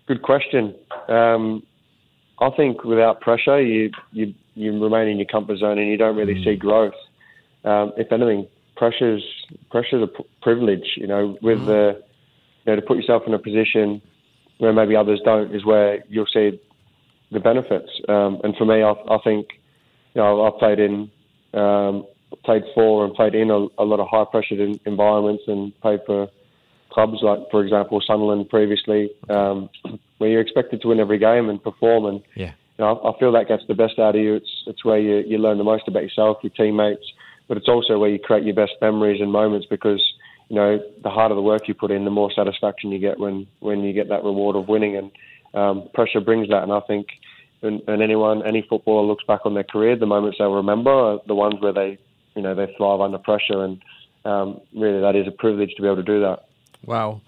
Good 0.08 0.24
question. 0.24 0.75
Um, 1.08 1.63
I 2.42 2.50
think 2.50 2.84
without 2.84 3.22
pressure, 3.22 3.62
you, 3.62 3.92
you 4.12 4.34
you 4.56 4.78
remain 4.84 5.08
in 5.08 5.18
your 5.18 5.28
comfort 5.28 5.60
zone 5.60 5.78
and 5.78 5.88
you 5.88 5.96
don't 5.96 6.18
really 6.18 6.44
see 6.44 6.58
growth. 6.58 6.94
Um, 7.63 7.94
if 7.96 8.12
anything, 8.12 8.48
pressure's 8.80 9.24
pressure's 9.70 10.04
a 10.04 10.08
p- 10.08 10.30
privilege. 10.42 10.88
You 10.96 11.08
know, 11.08 11.38
with 11.42 11.60
the 11.66 12.02
you 12.66 12.68
know 12.72 12.76
to 12.80 12.82
put 12.82 12.98
yourself 12.98 13.24
in 13.28 13.34
a 13.34 13.40
position 13.40 14.02
where 14.58 14.74
maybe 14.74 14.96
others 14.96 15.22
don't 15.24 15.54
is 15.54 15.66
where 15.66 16.04
you'll 16.08 16.34
see 16.34 16.60
the 17.32 17.40
benefits. 17.40 17.92
Um, 18.08 18.42
and 18.44 18.56
for 18.58 18.66
me, 18.66 18.82
I, 18.82 18.92
I 18.92 19.18
think 19.24 19.48
you 20.16 20.22
know 20.22 20.46
I've 20.46 20.58
played 20.58 20.80
in 20.80 21.12
um, 21.54 22.06
played 22.44 22.64
for 22.74 23.06
and 23.06 23.14
played 23.14 23.36
in 23.36 23.52
a, 23.52 23.68
a 23.78 23.86
lot 23.86 24.00
of 24.00 24.08
high 24.10 24.26
pressured 24.32 24.62
en- 24.62 24.80
environments 24.86 25.44
and 25.48 25.80
played 25.82 26.00
for 26.06 26.28
clubs 26.92 27.20
like, 27.22 27.40
for 27.52 27.64
example, 27.64 28.02
Sunderland 28.06 28.50
previously, 28.50 29.12
um, 29.30 29.70
where 30.18 30.30
you're 30.30 30.42
expected 30.42 30.82
to 30.82 30.88
win 30.88 31.00
every 31.00 31.20
game 31.20 31.50
and 31.50 31.62
perform. 31.62 32.06
And 32.06 32.22
Yeah. 32.36 32.54
you 32.78 32.86
know, 32.86 32.98
I, 32.98 33.10
I 33.10 33.20
feel 33.20 33.32
that 33.34 33.48
gets 33.48 33.64
the 33.68 33.76
best 33.76 34.00
out 34.00 34.16
of 34.16 34.22
you. 34.22 34.36
It's 34.36 34.64
it's 34.68 34.86
where 34.86 35.00
you, 35.00 35.24
you 35.28 35.38
learn 35.38 35.58
the 35.58 35.64
most 35.64 35.88
about 35.88 36.04
yourself, 36.04 36.38
your 36.44 36.52
teammates, 36.52 37.06
but 37.50 37.58
it's 37.58 37.68
also 37.68 38.00
where 38.00 38.10
you 38.10 38.20
create 38.20 38.46
your 38.46 38.56
best 38.56 38.74
memories 38.79 39.20
and 39.20 39.29
moments 39.29 39.68
because 39.70 40.01
you 40.48 40.56
know 40.56 40.79
the 41.03 41.10
harder 41.10 41.36
the 41.36 41.41
work 41.41 41.68
you 41.68 41.74
put 41.74 41.91
in, 41.91 42.06
the 42.06 42.12
more 42.12 42.32
satisfaction 42.32 42.91
you 42.91 43.00
get 43.00 43.20
when 43.20 43.46
when 43.60 43.82
you 43.82 43.91
get 43.91 44.08
that 44.08 44.24
reward 44.24 44.56
of 44.56 44.70
winning. 44.70 44.96
And 44.96 45.12
um, 45.53 45.89
pressure 45.94 46.22
brings 46.22 46.48
that. 46.48 46.63
And 46.63 46.72
I 46.72 46.79
think. 46.79 47.08
And, 47.62 47.82
and 47.89 48.01
anyone, 48.01 48.41
any 48.48 48.65
footballer 48.70 49.06
looks 49.06 49.25
back 49.25 49.41
on 49.44 49.53
their 49.53 49.65
career, 49.65 49.98
the 49.98 50.06
moments 50.06 50.38
they'll 50.38 50.53
remember 50.53 50.91
are 50.91 51.20
the 51.27 51.36
ones 51.36 51.56
where 51.60 51.74
they, 51.74 51.98
you 52.34 52.41
know, 52.41 52.56
they 52.56 52.74
thrive 52.77 53.01
under 53.01 53.18
pressure, 53.18 53.65
and 53.65 53.82
um, 54.24 54.62
really 54.74 55.01
that 55.01 55.18
is 55.18 55.27
a 55.27 55.32
privilege 55.32 55.75
to 55.75 55.82
be 55.82 55.88
able 55.89 55.98
to 55.98 56.03
do 56.03 56.22
that. 56.22 56.46
Wow. 56.86 57.20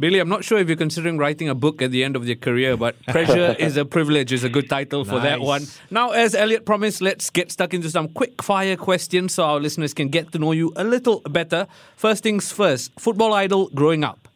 Bailey, 0.00 0.18
I'm 0.18 0.30
not 0.30 0.44
sure 0.44 0.58
if 0.58 0.66
you're 0.66 0.78
considering 0.78 1.18
writing 1.18 1.50
a 1.50 1.54
book 1.54 1.82
at 1.82 1.90
the 1.90 2.02
end 2.02 2.16
of 2.16 2.26
your 2.26 2.36
career, 2.36 2.74
but 2.74 2.96
Pressure 3.04 3.54
is 3.58 3.76
a 3.76 3.84
Privilege 3.84 4.32
is 4.32 4.44
a 4.44 4.48
good 4.48 4.66
title 4.70 5.04
for 5.04 5.20
that 5.20 5.40
one. 5.40 5.66
Now, 5.90 6.12
as 6.12 6.34
Elliot 6.34 6.64
promised, 6.64 7.02
let's 7.02 7.28
get 7.28 7.52
stuck 7.52 7.74
into 7.74 7.90
some 7.90 8.08
quick 8.08 8.42
fire 8.42 8.76
questions 8.76 9.34
so 9.34 9.44
our 9.44 9.60
listeners 9.60 9.92
can 9.92 10.08
get 10.08 10.32
to 10.32 10.38
know 10.38 10.52
you 10.52 10.72
a 10.74 10.84
little 10.84 11.20
better. 11.20 11.66
First 11.96 12.22
things 12.22 12.50
first, 12.50 12.98
football 12.98 13.34
idol 13.34 13.68
growing 13.74 14.02
up. 14.02 14.26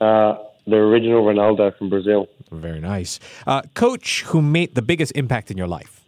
Uh, 0.00 0.36
the 0.68 0.76
original 0.76 1.24
Ronaldo 1.24 1.76
from 1.76 1.90
Brazil. 1.90 2.28
Very 2.52 2.80
nice. 2.80 3.18
Uh, 3.48 3.62
coach 3.74 4.22
who 4.22 4.40
made 4.40 4.76
the 4.76 4.82
biggest 4.82 5.10
impact 5.16 5.50
in 5.50 5.58
your 5.58 5.66
life. 5.66 6.04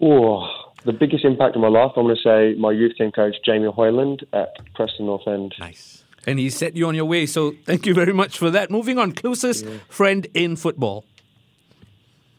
Oh, 0.00 0.48
the 0.84 0.92
biggest 0.92 1.24
impact 1.24 1.56
in 1.56 1.62
my 1.62 1.68
life, 1.68 1.90
I'm 1.96 2.04
going 2.04 2.14
to 2.14 2.22
say 2.22 2.54
my 2.56 2.70
youth 2.70 2.92
team 2.96 3.10
coach, 3.10 3.34
Jamie 3.44 3.70
Hoyland 3.70 4.24
at 4.32 4.54
Preston 4.74 5.06
North 5.06 5.26
End. 5.26 5.54
Nice. 5.58 5.99
And 6.26 6.38
he 6.38 6.50
set 6.50 6.76
you 6.76 6.86
on 6.86 6.94
your 6.94 7.06
way, 7.06 7.26
so 7.26 7.54
thank 7.64 7.86
you 7.86 7.94
very 7.94 8.12
much 8.12 8.38
for 8.38 8.50
that. 8.50 8.70
Moving 8.70 8.98
on, 8.98 9.12
closest 9.12 9.66
friend 9.88 10.26
in 10.34 10.56
football. 10.56 11.04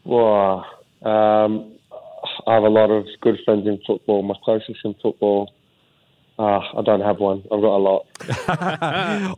Wow. 0.04 0.64
Um, 1.02 1.72
I 2.46 2.54
have 2.54 2.62
a 2.62 2.68
lot 2.68 2.90
of 2.90 3.06
good 3.20 3.38
friends 3.44 3.66
in 3.66 3.80
football. 3.86 4.22
My 4.22 4.34
closest 4.44 4.78
in 4.84 4.94
football, 5.02 5.52
uh, 6.38 6.58
I 6.58 6.82
don't 6.84 7.00
have 7.00 7.18
one. 7.18 7.42
I've 7.50 7.60
got 7.60 7.76
a 7.76 7.82
lot. 7.82 8.06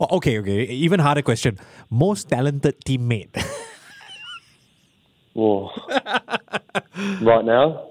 Okay, 0.10 0.38
okay. 0.38 0.62
Even 0.64 1.00
harder 1.00 1.22
question. 1.22 1.58
Most 1.90 2.28
talented 2.28 2.84
teammate. 2.84 3.34
Whoa. 5.32 5.70
right 7.22 7.44
now, 7.44 7.90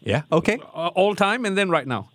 yeah. 0.00 0.22
Okay. 0.30 0.58
Uh, 0.74 0.88
all 0.94 1.14
time 1.16 1.44
and 1.44 1.58
then 1.58 1.68
right 1.68 1.86
now. 1.86 2.08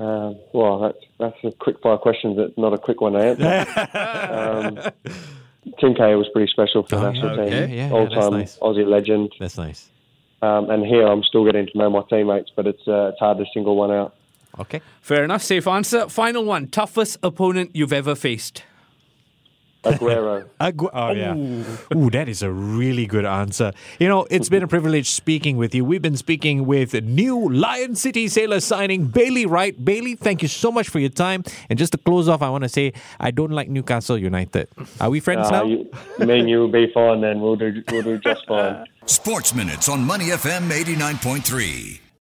Um, 0.00 0.36
well, 0.52 0.78
that's 0.80 0.98
that's 1.18 1.36
a 1.44 1.52
quick 1.58 1.76
fire 1.82 1.98
question. 1.98 2.34
but 2.36 2.56
not 2.56 2.72
a 2.72 2.78
quick 2.78 3.00
one 3.00 3.12
to 3.12 3.18
answer. 3.18 4.92
um, 5.04 5.72
Tim 5.78 5.94
Cahill 5.94 6.18
was 6.18 6.28
pretty 6.32 6.50
special 6.50 6.82
for 6.84 6.96
the 6.96 7.06
Oh, 7.06 7.10
national 7.12 7.40
okay. 7.40 7.50
team. 7.66 7.76
Yeah, 7.78 7.86
yeah, 7.88 7.92
All 7.92 8.04
that's 8.04 8.14
time 8.14 8.32
nice. 8.32 8.58
Aussie 8.58 8.86
legend. 8.86 9.32
That's 9.38 9.58
nice. 9.58 9.88
Um, 10.42 10.70
and 10.70 10.86
here 10.86 11.06
I'm 11.06 11.22
still 11.22 11.44
getting 11.44 11.66
to 11.66 11.78
know 11.78 11.90
my 11.90 12.02
teammates, 12.08 12.50
but 12.56 12.66
it's 12.66 12.86
uh, 12.88 13.10
it's 13.12 13.18
hard 13.18 13.38
to 13.38 13.44
single 13.52 13.76
one 13.76 13.90
out. 13.90 14.14
Okay. 14.58 14.80
Fair 15.02 15.22
enough, 15.24 15.42
safe 15.42 15.66
answer. 15.66 16.08
Final 16.08 16.44
one, 16.44 16.66
toughest 16.68 17.18
opponent 17.22 17.70
you've 17.74 17.92
ever 17.92 18.14
faced. 18.14 18.64
Aguero. 19.84 20.46
Agu- 20.60 20.90
oh, 20.92 21.10
yeah. 21.12 21.96
Ooh, 21.96 22.10
that 22.10 22.28
is 22.28 22.42
a 22.42 22.50
really 22.50 23.06
good 23.06 23.24
answer. 23.24 23.72
You 23.98 24.08
know, 24.08 24.26
it's 24.30 24.48
been 24.48 24.62
a 24.62 24.68
privilege 24.68 25.10
speaking 25.10 25.56
with 25.56 25.74
you. 25.74 25.84
We've 25.84 26.02
been 26.02 26.16
speaking 26.16 26.66
with 26.66 26.92
new 27.02 27.48
Lion 27.50 27.94
City 27.94 28.28
Sailor 28.28 28.60
signing, 28.60 29.06
Bailey 29.06 29.46
Wright. 29.46 29.82
Bailey, 29.84 30.14
thank 30.16 30.42
you 30.42 30.48
so 30.48 30.70
much 30.70 30.88
for 30.88 30.98
your 30.98 31.08
time. 31.10 31.44
And 31.70 31.78
just 31.78 31.92
to 31.92 31.98
close 31.98 32.28
off, 32.28 32.42
I 32.42 32.50
want 32.50 32.64
to 32.64 32.68
say 32.68 32.92
I 33.18 33.30
don't 33.30 33.52
like 33.52 33.68
Newcastle 33.68 34.18
United. 34.18 34.68
Are 35.00 35.08
we 35.10 35.20
friends 35.20 35.48
Uh, 35.48 35.50
now? 35.50 35.64
you, 35.64 35.90
me 36.18 36.38
and 36.40 36.48
you 36.50 36.58
will 36.58 36.68
be 36.68 36.90
fine 36.92 37.20
then. 37.20 37.40
We'll 37.40 37.56
do 37.56 37.82
we'll 37.90 38.02
do 38.02 38.18
just 38.18 38.46
fine. 38.46 38.84
Sports 39.06 39.54
Minutes 39.54 39.88
on 39.88 40.04
Money 40.04 40.26
FM 40.26 40.70
89.3. 40.70 42.00